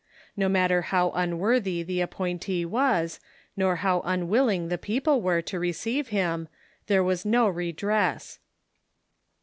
No 0.35 0.49
matter 0.49 0.81
how 0.81 1.11
unworthy 1.11 1.83
the 1.83 1.99
api)ointee 1.99 2.65
was, 2.65 3.19
nor 3.55 3.75
how 3.85 4.01
unwilling 4.03 4.67
the 4.69 4.79
people 4.79 5.21
were 5.21 5.43
to 5.43 5.59
receive 5.59 6.07
liim, 6.09 6.47
there 6.87 7.03
Avas 7.03 7.23
no 7.23 7.47
redress. 7.47 8.39